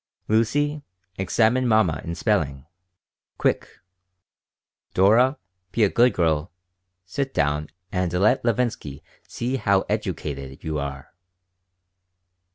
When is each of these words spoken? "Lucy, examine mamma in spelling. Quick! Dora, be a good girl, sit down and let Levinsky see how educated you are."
"Lucy, 0.27 0.81
examine 1.19 1.67
mamma 1.67 2.01
in 2.03 2.15
spelling. 2.15 2.65
Quick! 3.37 3.69
Dora, 4.95 5.37
be 5.71 5.83
a 5.83 5.89
good 5.89 6.11
girl, 6.13 6.51
sit 7.05 7.35
down 7.35 7.67
and 7.91 8.11
let 8.11 8.43
Levinsky 8.43 9.03
see 9.27 9.57
how 9.57 9.81
educated 9.81 10.63
you 10.63 10.79
are." 10.79 11.13